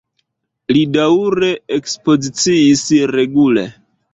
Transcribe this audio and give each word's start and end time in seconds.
Li 0.77 0.81
daŭre 0.95 1.51
ekspoziciis 1.77 2.87
regule. 3.17 3.69